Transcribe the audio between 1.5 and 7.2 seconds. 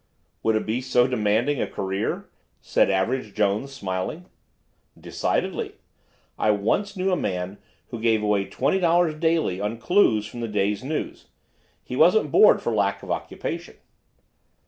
a career?" said Average Jones, smiling. "Decidedly. I once knew a